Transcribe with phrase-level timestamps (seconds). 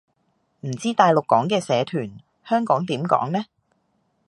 [0.61, 3.45] 唔知大陸講嘅社團，香港點講呢